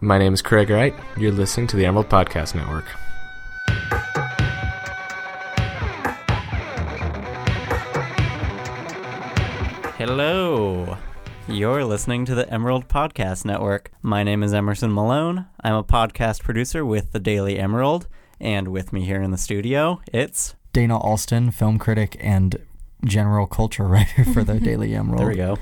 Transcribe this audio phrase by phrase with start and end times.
[0.00, 0.94] My name is Craig Wright.
[1.16, 2.86] You're listening to the Emerald Podcast Network.
[9.98, 10.96] Hello.
[11.46, 13.90] You're listening to the Emerald Podcast Network.
[14.02, 15.46] My name is Emerson Malone.
[15.62, 18.06] I'm a podcast producer with the Daily Emerald,
[18.40, 22.56] and with me here in the studio, it's Dana Alston, film critic and
[23.04, 25.20] general culture writer for the Daily Emerald.
[25.20, 25.58] there we go.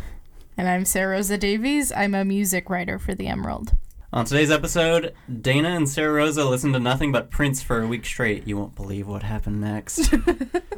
[0.57, 1.91] And I'm Sarah Rosa Davies.
[1.93, 3.73] I'm a music writer for The Emerald.
[4.11, 5.13] On today's episode,
[5.43, 8.47] Dana and Sarah Rosa listened to nothing but Prince for a week straight.
[8.47, 10.13] You won't believe what happened next.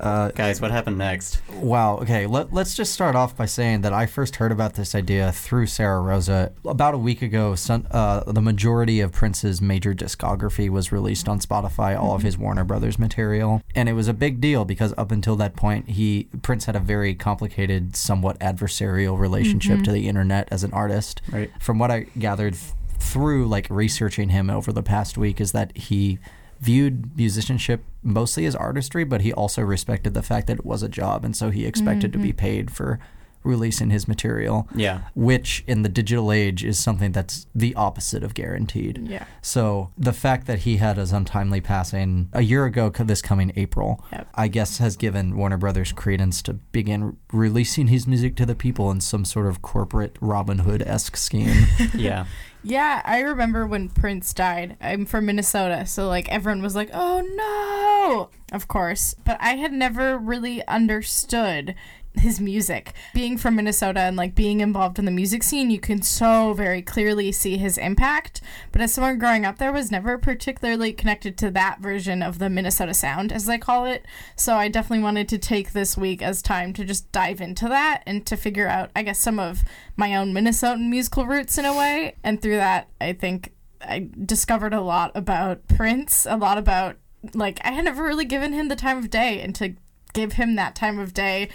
[0.00, 1.42] Uh, Guys, what happened next?
[1.52, 1.98] wow.
[1.98, 2.26] Okay.
[2.26, 5.66] Let, let's just start off by saying that I first heard about this idea through
[5.66, 7.54] Sarah Rosa about a week ago.
[7.54, 12.38] Some, uh, the majority of Prince's major discography was released on Spotify, all of his
[12.38, 16.28] Warner Brothers material, and it was a big deal because up until that point, he
[16.40, 21.20] Prince had a very complicated, somewhat adversarial relationship to the internet as an artist.
[21.30, 21.50] Right.
[21.60, 25.76] from what I gathered th- through like researching him over the past week is that
[25.76, 26.18] he
[26.60, 30.88] viewed musicianship mostly as artistry, but he also respected the fact that it was a
[30.88, 32.36] job, and so he expected to be mm-hmm.
[32.36, 32.98] paid for
[33.42, 34.68] releasing his material.
[34.74, 35.02] Yeah.
[35.14, 39.08] Which in the digital age is something that's the opposite of guaranteed.
[39.08, 39.24] Yeah.
[39.40, 44.04] So the fact that he had his untimely passing a year ago, this coming April,
[44.12, 44.28] Yep.
[44.34, 48.90] I guess has given Warner Brothers credence to begin releasing his music to the people
[48.90, 51.66] in some sort of corporate Robin Hood esque scheme.
[51.94, 52.26] Yeah.
[52.62, 54.76] Yeah, I remember when Prince died.
[54.80, 59.72] I'm from Minnesota, so like everyone was like, "Oh no!" Of course, but I had
[59.72, 61.74] never really understood
[62.14, 62.92] his music.
[63.14, 66.82] Being from Minnesota and like being involved in the music scene, you can so very
[66.82, 68.40] clearly see his impact.
[68.72, 72.50] But as someone growing up there was never particularly connected to that version of the
[72.50, 74.04] Minnesota sound as they call it.
[74.36, 78.02] So I definitely wanted to take this week as time to just dive into that
[78.06, 79.62] and to figure out I guess some of
[79.96, 82.16] my own Minnesotan musical roots in a way.
[82.24, 86.96] And through that, I think I discovered a lot about Prince, a lot about
[87.34, 89.74] like I had never really given him the time of day and to
[90.12, 91.48] give him that time of day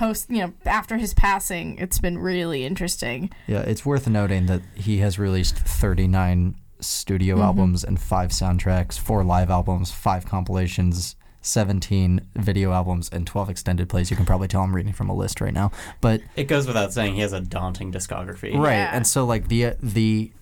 [0.00, 3.30] post, you know, after his passing, it's been really interesting.
[3.46, 7.44] Yeah, it's worth noting that he has released 39 studio Mm-hmm.
[7.44, 13.88] albums and five soundtracks, four live albums, five compilations, 17 video albums, and 12 extended
[13.88, 14.10] plays.
[14.10, 15.70] You can probably tell I'm reading from a list right now.
[16.00, 18.54] But It goes without saying he has a daunting discography.
[18.56, 18.90] right, Yeah.
[18.96, 20.32] and so like the the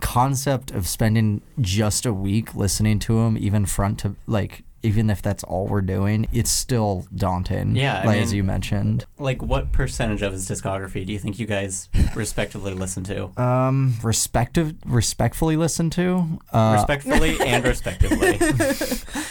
[0.00, 4.62] concept of spending just a week listening to him, even front to like.
[4.82, 7.74] Even if that's all we're doing, it's still daunting.
[7.74, 9.06] Yeah, I like as you mentioned.
[9.18, 13.32] Like, what percentage of his discography do you think you guys respectively listen to?
[13.42, 16.38] Um, respective, respectfully listen to.
[16.52, 18.38] Uh, Respectfully and respectively.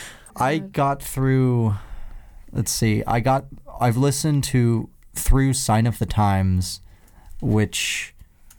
[0.35, 1.75] I got through.
[2.52, 3.03] Let's see.
[3.08, 3.46] I got.
[3.79, 6.81] I've listened to through Sign of the Times,
[7.41, 8.14] which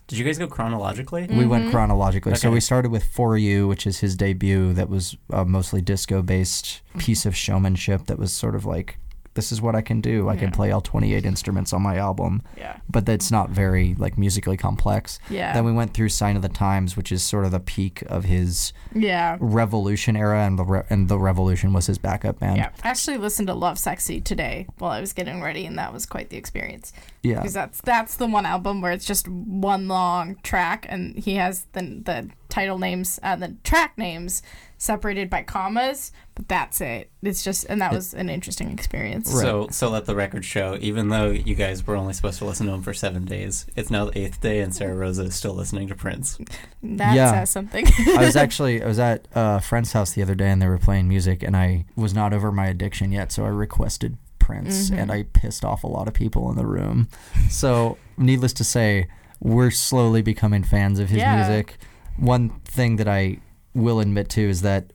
[0.08, 1.26] Did you guys go chronologically?
[1.28, 1.70] we went mm-hmm.
[1.70, 2.34] chronologically.
[2.34, 4.72] So we started with For You, which is his debut.
[4.72, 6.98] That was a mostly disco based mm-hmm.
[6.98, 8.06] piece of showmanship.
[8.06, 8.98] That was sort of like,
[9.38, 10.28] this is what I can do.
[10.28, 12.78] I can play all 28 instruments on my album, Yeah.
[12.90, 15.20] but that's not very like musically complex.
[15.30, 15.52] Yeah.
[15.52, 18.24] Then we went through Sign of the Times, which is sort of the peak of
[18.24, 19.36] his Yeah.
[19.38, 22.56] Revolution era, and the re- and the Revolution was his backup band.
[22.56, 22.70] Yeah.
[22.82, 26.30] I actually listened to Lovesexy today while I was getting ready and that was quite
[26.30, 26.92] the experience.
[27.22, 27.36] Yeah.
[27.36, 31.66] Because that's that's the one album where it's just one long track and he has
[31.74, 34.42] the the title names uh, the track names
[34.78, 37.10] separated by commas, but that's it.
[37.22, 39.30] It's just and that was an interesting experience.
[39.32, 39.42] Right.
[39.42, 40.78] So, so let the record show.
[40.80, 43.90] Even though you guys were only supposed to listen to him for seven days, it's
[43.90, 46.38] now the eighth day, and Sarah Rosa is still listening to Prince.
[46.82, 47.32] That Yeah.
[47.32, 47.86] says something.
[48.16, 50.78] I was actually I was at a friend's house the other day and they were
[50.78, 54.98] playing music and I was not over my addiction yet, so I requested Prince mm-hmm.
[55.00, 57.08] and I pissed off a lot of people in the room.
[57.50, 59.08] So needless to say,
[59.40, 61.36] we're slowly becoming fans of his Yeah.
[61.36, 61.78] music.
[62.16, 63.38] One thing that I
[63.78, 64.92] will admit to is that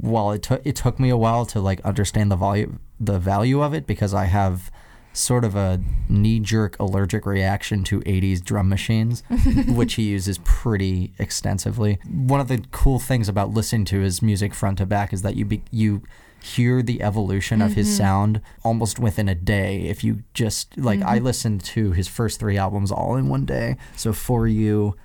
[0.00, 3.62] while it took it took me a while to like understand the value the value
[3.62, 4.70] of it because I have
[5.12, 9.22] sort of a knee jerk allergic reaction to 80s drum machines,
[9.68, 11.98] which he uses pretty extensively.
[12.10, 15.36] One of the cool things about listening to his music front to back is that
[15.36, 16.02] you be, you
[16.42, 17.98] hear the evolution of his mm-hmm.
[17.98, 21.26] sound almost within a day if you just like I mm-hmm.
[21.26, 23.76] listened to his first 3 albums all in one day.
[23.96, 24.96] So for you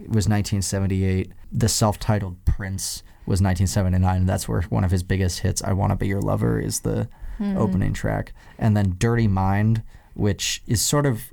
[0.00, 1.32] was 1978.
[1.52, 4.16] The self-titled Prince was 1979.
[4.16, 6.80] And that's where one of his biggest hits, "I Want to Be Your Lover," is
[6.80, 7.08] the
[7.38, 7.56] hmm.
[7.56, 9.82] opening track, and then "Dirty Mind,"
[10.14, 11.32] which is sort of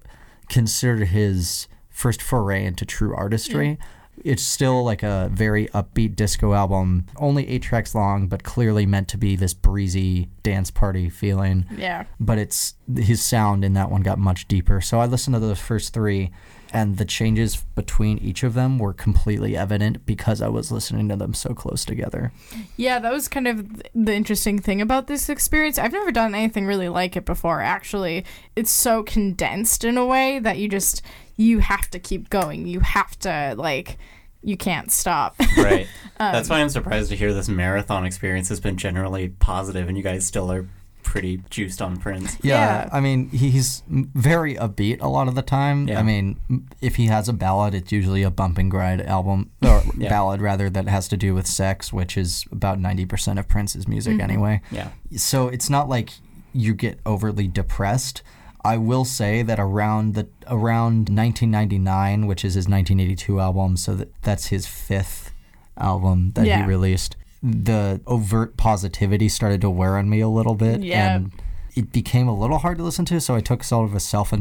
[0.49, 3.77] considered his first foray into true artistry.
[4.23, 9.07] It's still like a very upbeat disco album, only eight tracks long, but clearly meant
[9.09, 12.03] to be this breezy dance party feeling Yeah.
[12.19, 14.81] but it's his sound in that one got much deeper.
[14.81, 16.31] So I listened to the first three,
[16.73, 21.15] and the changes between each of them were completely evident because I was listening to
[21.15, 22.31] them so close together.
[22.75, 25.77] Yeah, that was kind of the interesting thing about this experience.
[25.77, 28.25] I've never done anything really like it before, actually.
[28.55, 31.03] It's so condensed in a way that you just
[31.37, 32.67] you have to keep going.
[32.67, 33.97] You have to like
[34.41, 35.35] you can't stop.
[35.57, 35.87] right.
[36.19, 39.97] Um, That's why I'm surprised to hear this marathon experience has been generally positive and
[39.97, 40.67] you guys still are
[41.03, 42.37] pretty juiced on Prince.
[42.41, 42.89] Yeah, Yeah.
[42.91, 45.87] I mean, he's very upbeat a lot of the time.
[45.87, 45.99] Yeah.
[45.99, 46.39] I mean,
[46.81, 50.09] if he has a ballad, it's usually a bump and grind album, or Yeah.
[50.09, 54.13] ballad rather, that has to do with sex, which is about 90% of Prince's music
[54.13, 54.21] mm-hmm.
[54.21, 54.61] anyway.
[54.71, 54.89] Yeah.
[55.15, 56.09] So it's not like
[56.53, 58.21] you get overly depressed.
[58.65, 64.21] I will say that around the around 1999, which is his 1982 album, so that,
[64.21, 65.31] that's his fifth
[65.77, 66.61] album that Yeah.
[66.61, 67.17] he released.
[67.43, 71.15] The overt positivity started to wear on me a little bit, Yeah.
[71.15, 71.31] and
[71.75, 73.19] it became a little hard to listen to.
[73.19, 74.37] So I took sort of a self uh,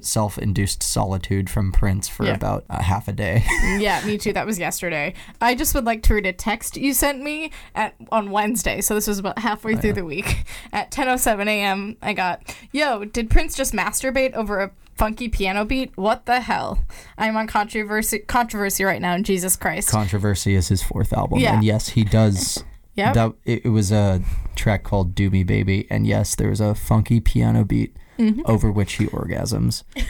[0.00, 2.34] self induced solitude from Prince for Yeah.
[2.34, 3.44] about a half a day.
[3.78, 4.32] yeah, me too.
[4.32, 5.14] That was yesterday.
[5.40, 8.80] I just would like to read a text you sent me at on Wednesday.
[8.80, 10.44] So this was about halfway through oh, the week.
[10.72, 15.96] At 10:07 a.m., I got, "Yo, did Prince just masturbate over a funky piano beat?
[15.96, 16.84] What the hell?
[17.18, 19.14] I'm on controversy controversy right now.
[19.14, 19.88] In Jesus Christ.
[19.88, 21.54] Controversy is his fourth album, Yeah.
[21.54, 22.62] and yes, he does.
[22.94, 23.14] Yep.
[23.14, 24.20] That it, it was a
[24.56, 28.42] track called "Do Me Baby," and yes, there was a funky piano beat Mm-hmm.
[28.44, 29.82] over which he orgasms.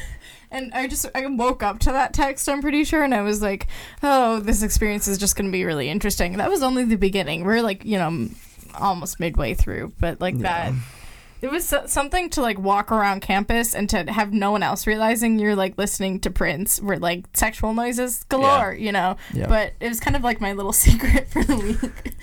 [0.53, 3.41] And I just I woke up to that text, I'm pretty sure, and I was
[3.41, 3.69] like,
[4.03, 7.45] "Oh, this experience is just going to be really interesting." That was only the beginning.
[7.45, 8.27] We're like, you know,
[8.75, 10.73] almost midway through, but like that
[11.43, 14.87] it was so- something to like walk around campus and to have no one else
[14.87, 19.17] realizing you're like listening to Prince where like sexual noises galore, you know.
[19.33, 19.47] Yeah.
[19.47, 22.15] But it was kind of like my little secret for the week.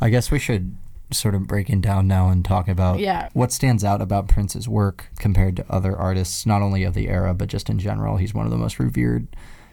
[0.00, 0.76] I guess we should
[1.12, 3.28] sort of break it down now and talk about Yeah.
[3.34, 7.34] what stands out about Prince's work compared to other artists, not only of the era,
[7.34, 8.16] but just in general.
[8.16, 9.26] He's one of the most revered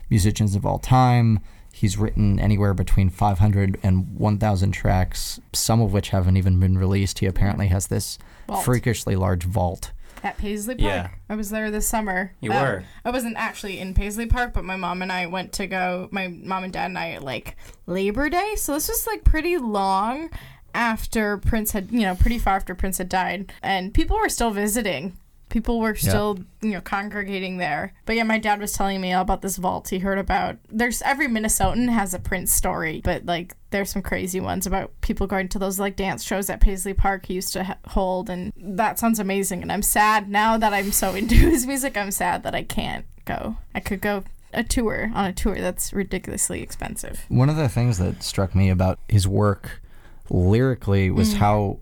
[0.09, 1.39] musicians of all time.
[1.71, 7.19] He's written anywhere between 500 and 1,000 tracks, some of which haven't even been released.
[7.19, 8.17] He apparently has this
[8.49, 8.65] Vault.
[8.65, 9.91] freakishly large vault.
[10.21, 10.85] At Paisley Park.
[10.85, 11.09] Yeah.
[11.29, 12.33] I was there this summer.
[12.41, 12.83] You Uh, were.
[13.05, 16.09] I wasn't actually in Paisley Park, but my mom and I went to go.
[16.11, 17.55] My mom and dad and I like
[17.85, 20.29] Labor Day, so this was like pretty long
[20.73, 24.51] after Prince had, you know, pretty far after Prince had died, and people were still
[24.51, 25.15] visiting.
[25.49, 27.93] People were still, you know, congregating there.
[28.05, 30.57] But yeah, my dad was telling me all about this vault he heard about.
[30.69, 35.27] There's every Minnesotan has a Prince story, but like there's some crazy ones about people
[35.27, 38.53] going to those like dance shows at Paisley Park he used to ha- hold, and
[38.57, 39.61] that sounds amazing.
[39.61, 41.97] And I'm sad now that I'm so into his music.
[41.97, 43.57] I'm sad that I can't go.
[43.73, 44.23] I could go
[44.53, 47.25] a tour on a tour that's ridiculously expensive.
[47.29, 49.81] One of the things that struck me about his work
[50.29, 51.37] lyrically was mm.
[51.37, 51.79] how,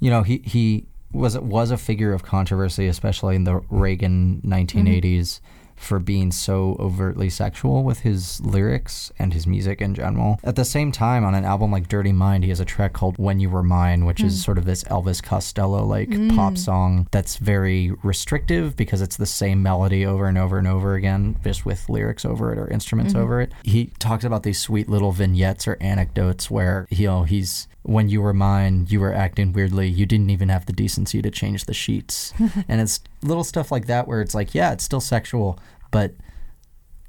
[0.00, 4.52] you know, he he was was a figure of controversy, especially in the Reagan mm-hmm.
[4.52, 5.40] 1980s,
[5.76, 10.38] for being so overtly sexual with his lyrics and his music in general.
[10.44, 13.18] At the same time, on an album like Dirty Mind, he has a track called
[13.18, 14.44] When You Were Mine, which is mm.
[14.44, 16.58] sort of this Elvis Costello like pop mm.
[16.58, 21.36] song that's very restrictive because it's the same melody over and over and over again,
[21.44, 23.22] just with lyrics over it or instruments mm-hmm.
[23.22, 23.52] over it.
[23.64, 28.22] He talks about these sweet little vignettes or anecdotes where you know he's when you
[28.22, 29.88] were mine, you were acting weirdly.
[29.88, 32.32] You didn't even have the decency to change the sheets.
[32.68, 35.58] and it's little stuff like that where it's like, yeah, it's still sexual,
[35.90, 36.14] but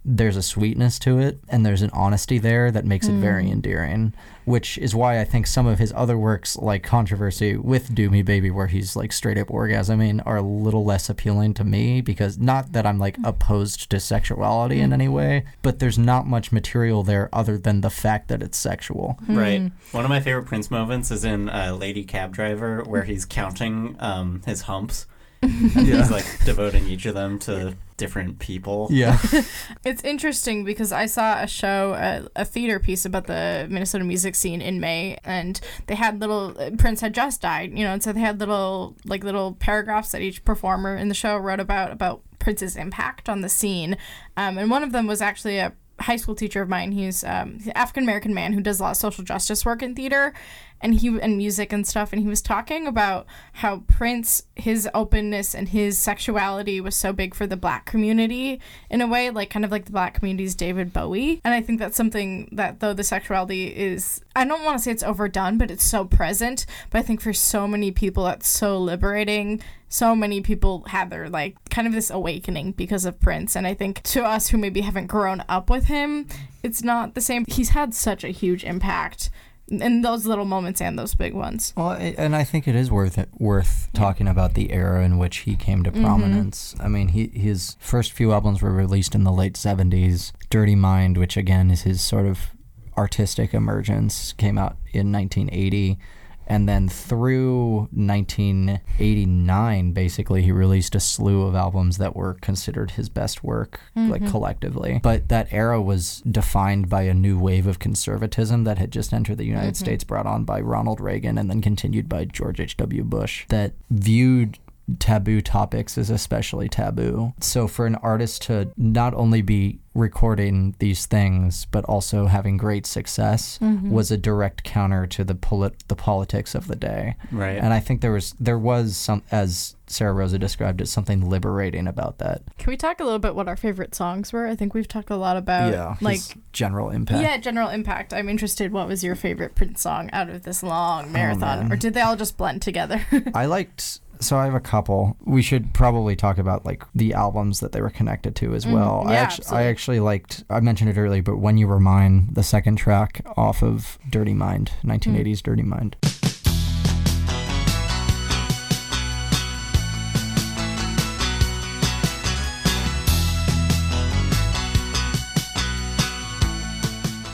[0.05, 4.13] there's a sweetness to it and there's an honesty there that makes it very endearing
[4.45, 8.21] which is why i think some of his other works like controversy with do me
[8.21, 12.37] baby where he's like straight up orgasming are a little less appealing to me because
[12.37, 17.01] not that i'm like opposed to sexuality in any way but there's not much material
[17.01, 19.71] there other than the fact that it's sexual Right.
[19.91, 23.95] One of my favorite Prince moments is in uh, Lady Cab Driver, where he's counting
[23.99, 25.05] um, his humps.
[25.75, 28.87] And he's like devoting each of them to different people.
[28.91, 29.17] yeah.
[29.85, 34.35] It's interesting because I saw a show, a, a theater piece about the Minnesota music
[34.35, 38.11] scene in May, and they had little Prince had just died, you know, and so
[38.11, 42.21] they had little like little paragraphs that each performer in the show wrote about about
[42.39, 43.97] Prince's impact on the scene,
[44.37, 46.91] um, and one of them was actually a high school teacher of mine.
[46.91, 49.95] He's um, an African American man who does a lot of social justice work in
[49.95, 50.33] theater,
[50.81, 52.13] and he and music and stuff.
[52.13, 57.33] And he was talking about how Prince, his openness and his sexuality was so big
[57.33, 60.93] for the Black community in a way, like kind of like the Black community's David
[60.93, 61.41] Bowie.
[61.43, 64.91] And I think that's something that though the sexuality is, I don't want to say
[64.91, 66.65] it's overdone, but it's so present.
[66.89, 71.29] But I think for so many people, that's so liberating so many people had their
[71.29, 74.81] like kind of this awakening because of Prince and I think to us who maybe
[74.81, 76.27] haven't grown up with him
[76.63, 79.29] it's not the same he's had such a huge impact
[79.67, 81.73] in those little moments and those big ones.
[81.75, 85.37] Well, and I think it is worth it, worth talking about the era in which
[85.37, 86.03] he came to mm-hmm.
[86.03, 86.75] prominence.
[86.79, 90.31] I mean, he his first few albums were released in the late '70s.
[90.49, 92.51] Dirty Mind, which again is his sort of
[92.97, 95.97] artistic emergence, came out in 1980.
[96.47, 103.09] And then through 1989, basically, he released a slew of albums that were considered his
[103.09, 104.31] best work, like mm-hmm.
[104.31, 104.99] collectively.
[105.01, 109.37] But that era was defined by a new wave of conservatism that had just entered
[109.37, 109.85] the United mm-hmm.
[109.85, 113.03] States, brought on by Ronald Reagan and then continued by George H.W.
[113.03, 114.59] Bush, that viewed
[114.99, 117.33] taboo topics is especially taboo.
[117.41, 122.85] So for an artist to not only be recording these things but also having great
[122.85, 123.89] success mm-hmm.
[123.89, 127.15] was a direct counter to the polit- the politics of the day.
[127.31, 127.57] Right.
[127.57, 131.87] And I think there was there was some as Sarah Rosa described it something liberating
[131.87, 132.41] about that.
[132.57, 134.47] Can we talk a little bit what our favorite songs were?
[134.47, 136.19] I think we've talked a lot about yeah, like
[136.51, 137.21] general impact.
[137.21, 138.13] yeah, general impact.
[138.13, 138.71] I'm interested.
[138.71, 141.93] What was your favorite Prince song out of this long oh, marathon, Oh, or did
[141.93, 143.05] they all just blend together?
[143.33, 143.99] I liked.
[144.19, 145.17] So I have a couple.
[145.25, 149.01] We should probably talk about like the albums that they were connected to as well.
[149.01, 149.09] I Mm-hmm.
[149.11, 150.43] Yeah, actually, I actually liked.
[150.49, 154.33] I mentioned it earlier, but "When You Were Mine," the second track off of "Dirty
[154.33, 155.95] Mind," 1980s "Dirty Mind."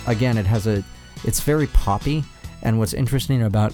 [0.08, 0.84] Again, it has a.
[1.24, 2.24] It's very poppy,
[2.64, 3.74] and what's interesting about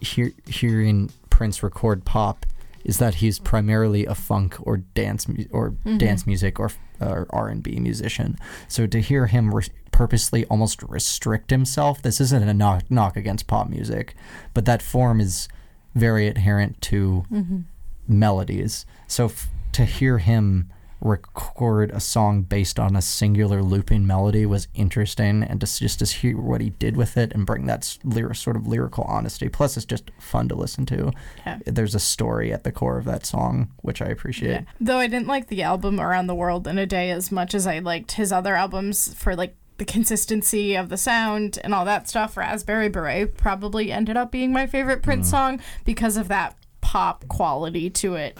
[0.00, 2.44] hear, hearing Prince record pop
[2.84, 5.96] is that he's primarily a funk or dance mu- or mm-hmm.
[5.96, 6.70] dance music or,
[7.00, 8.36] or R&B musician.
[8.68, 13.46] So to hear him re- purposely almost restrict himself, this isn't a knock knock against
[13.46, 14.14] pop music,
[14.52, 15.48] but that form is
[15.94, 17.60] very adherent to mm-hmm.
[18.06, 18.84] melodies.
[19.06, 20.70] So f- to hear him
[21.02, 26.04] record a song based on a singular looping melody was interesting, and to, just to
[26.06, 29.48] hear what he did with it and bring that lyric, sort of lyrical honesty.
[29.48, 31.12] Plus, it's just fun to listen to.
[31.44, 31.58] Yeah.
[31.66, 34.64] There's a story at the core of that song, which I appreciate.
[34.80, 37.66] Though I didn't like the album Around the World in a Day as much as
[37.66, 42.08] I liked his other albums for like the consistency of the sound and all that
[42.08, 42.36] stuff.
[42.36, 45.30] Raspberry Beret probably ended up being my favorite Prince mm.
[45.30, 48.38] song because of that pop quality to it.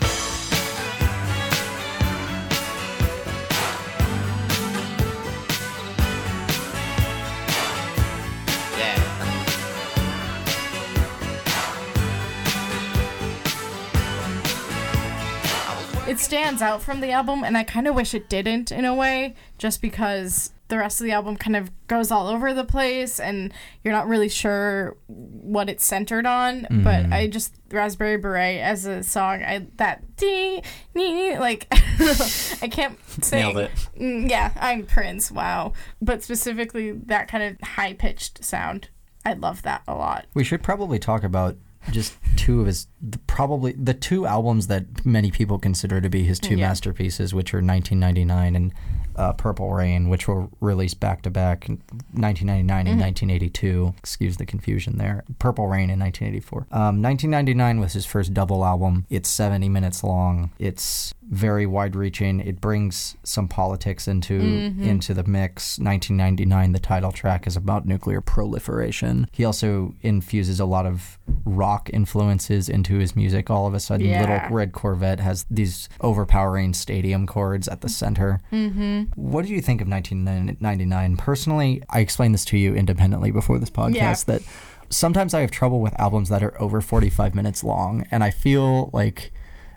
[16.12, 18.94] It stands out from the album, and I kind of wish it didn't in a
[18.94, 23.18] way, just because the rest of the album kind of goes all over the place,
[23.18, 23.50] and
[23.82, 26.66] you're not really sure what it's centered on.
[26.70, 30.62] But I just Raspberry Beret as a song, I that dee,
[30.94, 33.38] nee, like I can't sing.
[33.38, 33.70] Nailed it.
[33.98, 35.32] Mm, yeah, I'm Prince.
[35.32, 38.90] Wow, but specifically that kind of high pitched sound,
[39.24, 40.26] I love that a lot.
[40.34, 41.56] We should probably talk about
[41.90, 46.22] just two of his the, probably the two albums that many people consider to be
[46.22, 46.68] his two Yeah.
[46.68, 48.72] masterpieces, which are 1999 and
[49.16, 53.94] uh, Purple Rain, which were released back to back in 1999 and 1982.
[53.98, 55.24] Excuse the confusion there.
[55.38, 56.66] Purple Rain in 1984.
[56.70, 59.04] Um, 1999 was his first double album.
[59.10, 60.50] It's 70 minutes long.
[60.58, 62.40] It's very wide reaching.
[62.40, 65.78] It brings some politics into into the mix.
[65.78, 69.26] 1999, the title track is about nuclear proliferation.
[69.32, 73.48] He also infuses a lot of rock influences into his music.
[73.48, 74.20] All of a sudden, Yeah.
[74.20, 78.42] Little Red Corvette has these overpowering stadium chords at the center.
[78.52, 79.04] Mm-hmm.
[79.14, 81.16] What do you think of 1999?
[81.16, 84.14] Personally, I explained this to you independently before this podcast Yeah.
[84.26, 84.42] that
[84.90, 88.90] sometimes I have trouble with albums that are over 45 minutes long, and I feel
[88.92, 89.32] like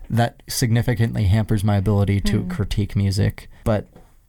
[0.09, 2.49] that significantly hampers my ability to Hmm.
[2.49, 3.49] critique music.
[3.63, 3.87] But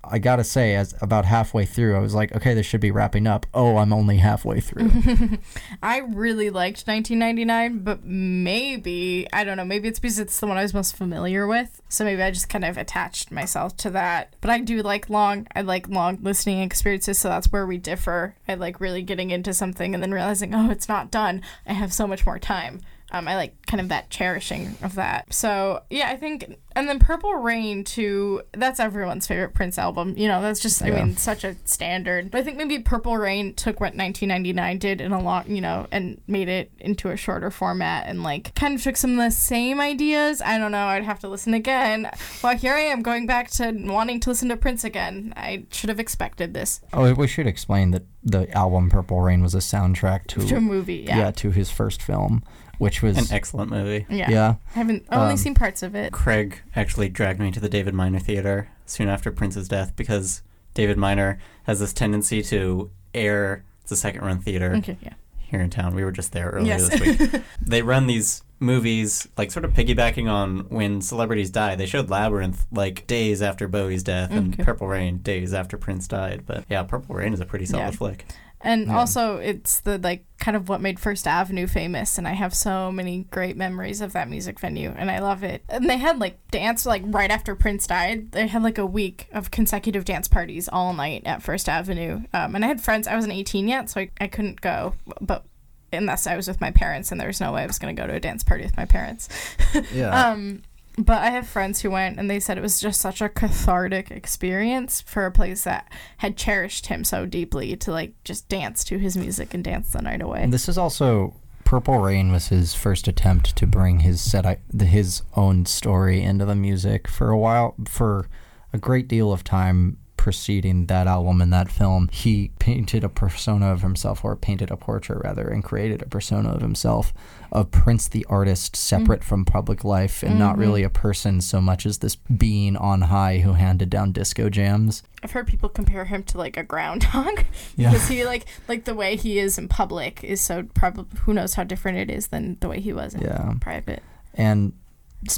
[0.09, 3.27] I gotta say, as about halfway through, I was like, okay, this should be wrapping
[3.27, 3.45] up.
[3.53, 4.89] Oh, I'm only halfway through.
[5.83, 10.59] I really liked 1999, but maybe, I don't know, maybe it's because it's the one
[10.59, 11.83] I was most familiar with.
[11.89, 14.35] So maybe I just kind of attached myself to that.
[14.41, 18.37] But I do like long, I like long listening experiences, so that's where we differ.
[18.47, 21.43] I like really getting into something and then realizing, oh, it's not done.
[21.67, 22.81] I have so much more time.
[23.13, 25.33] Um, I like kind of that cherishing of that.
[25.33, 28.43] So yeah, I think, and then Purple Rain too.
[28.53, 30.15] That's everyone's favorite Prince album.
[30.17, 31.05] You know, that's just, I Yeah.
[31.05, 32.31] mean, such a standard.
[32.31, 35.87] But I think maybe Purple Rain took what 1999 did in a lot, you know,
[35.91, 39.31] and made it into a shorter format and like kind of took some of the
[39.31, 40.41] same ideas.
[40.41, 40.87] I don't know.
[40.87, 42.11] I'd have to listen again.
[42.43, 45.33] Well, here I am going back to wanting to listen to Prince again.
[45.37, 49.55] I should have expected this oh, we should explain that the album Purple Rain was
[49.55, 51.05] a soundtrack to, to a movie.
[51.07, 51.17] yeah.
[51.19, 51.31] Yeah.
[51.33, 52.43] to his first film,
[52.79, 54.05] which was An excellent movie.
[54.11, 54.31] Yeah.
[54.31, 54.55] yeah.
[54.75, 56.13] I haven't I've only Um, seen parts of it.
[56.13, 60.43] Craig actually dragged me to the David Minor Theater soon after Prince's death because
[60.75, 64.75] David Minor has this tendency to air the second run theater.
[64.77, 65.15] Okay, yeah.
[65.39, 65.95] here in town.
[65.95, 66.89] We were just there earlier Yes.
[66.89, 67.43] this week.
[67.63, 71.77] they run these movies like sort of piggybacking on when celebrities die.
[71.77, 74.65] They showed Labyrinth like days after Bowie's death and Okay.
[74.65, 76.43] Purple Rain days after Prince died.
[76.47, 77.91] But yeah, Purple Rain is a pretty solid Yeah.
[77.93, 78.25] flick.
[78.67, 78.99] And Yeah.
[78.99, 82.91] also, it's the like kind of what made First Avenue famous, and I have so
[82.91, 85.63] many great memories of that music venue, and I love it.
[85.69, 88.33] And they had like dance like right after Prince died.
[88.33, 92.23] They had like a week of consecutive dance parties all night at First Avenue.
[92.35, 93.07] Um, and I had friends.
[93.07, 95.45] I wasn't 18 yet, so I, I couldn't go, but
[95.93, 98.03] unless I was with my parents, and there was no way I was going to
[98.03, 99.29] go to a dance party with my parents.
[99.95, 100.11] Yeah.
[100.31, 100.63] Um,
[100.99, 104.11] but I have friends who went and they said it was just such a cathartic
[104.11, 108.99] experience for a place that had cherished him so deeply to like just dance to
[108.99, 110.47] his music and dance the night away.
[110.49, 111.35] This is also
[111.65, 116.55] Purple Rain was his first attempt to bring his set his own story into the
[116.55, 118.29] music for a while for
[118.73, 123.67] a great deal of time preceding that album and that film he painted a persona
[123.73, 127.15] of himself or painted a portrait rather and created a persona of himself
[127.53, 130.59] of Prince the artist separate from public life and not Mhm.
[130.59, 135.05] really a person so much as this being on high who handed down disco jams
[135.23, 137.45] I've heard people compare him to like a groundhog
[137.77, 137.93] Yeah.
[137.93, 141.55] because he like like the way he is in public is so probably who knows
[141.55, 143.55] how different it is than the way he was in Yeah.
[143.61, 144.03] private.
[144.35, 144.73] and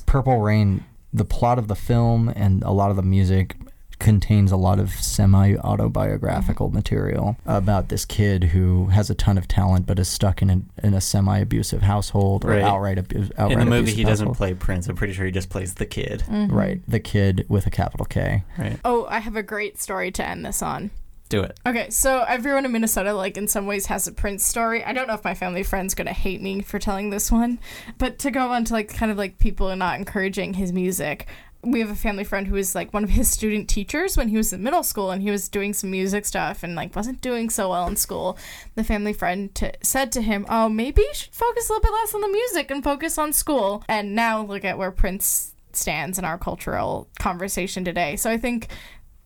[0.07, 3.55] Purple Rain, the plot of the film and a lot of the music
[3.99, 9.49] contains a lot of semi autobiographical material about this kid who has a ton of
[9.49, 12.63] talent but is stuck in a, in a semi abusive household or Right.
[12.63, 14.37] outright, abu- outright In the movie, abusive he doesn't household.
[14.37, 14.89] play Prince.
[14.89, 16.23] I'm pretty sure he just plays the kid.
[16.29, 16.53] Mhm.
[16.53, 18.45] Right, the kid with a capital K.
[18.57, 18.79] Right.
[18.85, 20.91] Oh, I have a great story to end this on.
[21.31, 21.61] Do it.
[21.67, 24.83] Okay, so everyone in Minnesota, like in some ways, has a Prince story.
[24.83, 27.59] I don't know if my family friend's gonna hate me for telling this one,
[27.99, 31.27] but to go on to like kind of like people not encouraging his music.
[31.63, 34.37] We have a family friend who was like one of his student teachers when he
[34.37, 37.51] was in middle school, and he was doing some music stuff and like wasn't doing
[37.51, 38.39] so well in school.
[38.75, 41.93] The family friend t- said to him, "Oh, maybe you should focus a little bit
[41.93, 46.19] less on the music and focus on school." And now look at where Prince stands
[46.19, 48.17] in our cultural conversation today.
[48.17, 48.69] So I think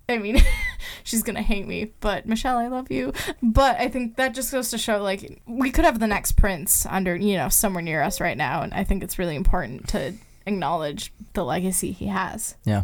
[0.08, 0.38] I mean,
[1.04, 3.12] she's gonna hate me, but Michelle, I love you.
[3.42, 6.86] But I think that just goes to show, like, we could have the next prince
[6.86, 10.14] under, you know, somewhere near us right now, and I think it's really important to
[10.46, 12.56] acknowledge the legacy he has.
[12.64, 12.82] Yeah.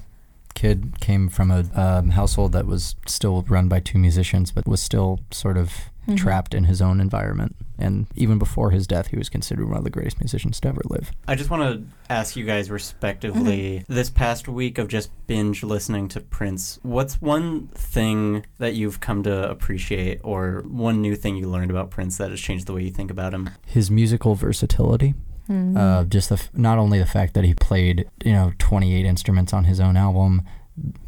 [0.54, 4.82] Kid came from a um, household that was still run by two musicians, but was
[4.82, 5.72] still sort of
[6.08, 6.16] Mhm.
[6.16, 7.54] trapped in his own environment.
[7.78, 10.80] And even before his death, he was considered one of the greatest musicians to ever
[10.86, 11.12] live.
[11.28, 16.08] I just want to ask you guys respectively this past week of just binge listening
[16.08, 21.46] to Prince, what's one thing that you've come to appreciate or one new thing you
[21.48, 23.50] learned about Prince that has changed the way you think about him?
[23.66, 25.14] His musical versatility.
[25.50, 29.52] Uh, just the f- not only the fact that he played you know 28 instruments
[29.52, 30.42] on his own album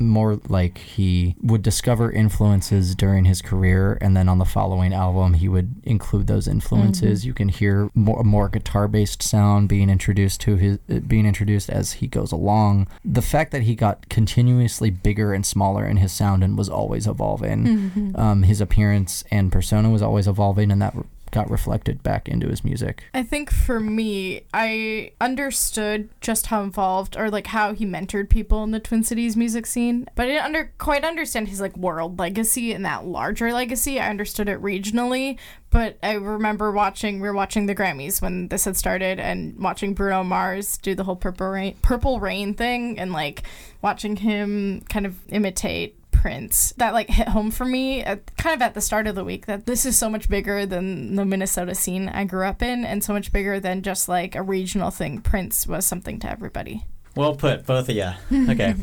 [0.01, 5.35] more like he would discover influences during his career and then on the following album
[5.35, 7.25] he would include those influences.
[7.25, 11.71] You can hear more, more guitar based sound being introduced to his uh, being introduced
[11.71, 12.89] as he goes along.
[13.05, 17.07] The fact that he got continuously bigger and smaller in his sound and was always
[17.07, 18.17] evolving Mm-hmm.
[18.17, 20.95] um, his appearance and persona was always evolving and that
[21.31, 27.17] got reflected back into his music I think for me, I understood just how involved
[27.17, 30.45] or like how he mentored people in the Twin Cities music scene, but I didn't
[30.45, 34.01] under quite understand his like world legacy and that larger legacy.
[34.01, 35.39] I understood it regionally,
[35.71, 39.95] but I remember watching we were watching the Grammys when this had started and watching
[39.95, 43.43] Bruno Mars do the whole purple rain purple rain thing and like
[43.83, 48.61] watching him kind of imitate Prince that like hit home for me at, kind of
[48.61, 51.75] at the start of the week that this is so much bigger than the Minnesota
[51.75, 55.23] scene I grew up in and so much bigger than just like a regional thing.
[55.23, 56.85] Prince was something to everybody.
[57.17, 58.11] Well put, both of you.
[58.51, 58.75] Okay.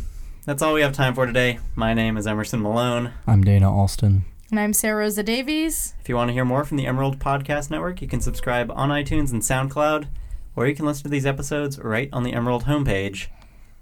[0.46, 1.60] That's all we have time for today.
[1.76, 3.12] My name is Emerson Malone.
[3.28, 5.94] i'm dana alston And I'm Sarah Rosa Davies.
[6.02, 8.90] If you want to hear more from the Emerald Podcast Network, you can subscribe on
[8.90, 10.08] iTunes and SoundCloud,
[10.56, 13.28] or you can listen to these episodes right on the Emerald homepage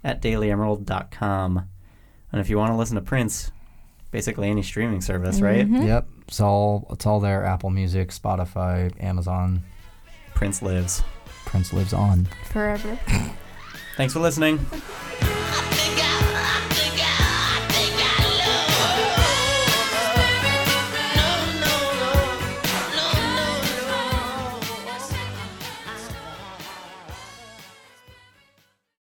[0.04, 1.68] at dailyemerald.com.
[2.32, 3.50] And if you want to listen to Prince,
[4.10, 5.68] basically any streaming service, right?
[5.68, 5.86] Mhm.
[5.86, 7.44] Yep, it's all it's all there.
[7.44, 9.62] Apple Music, Spotify, Amazon.
[10.34, 11.02] Prince lives.
[11.46, 12.28] Prince lives on.
[12.50, 12.98] Forever.
[13.96, 14.64] Thanks for listening.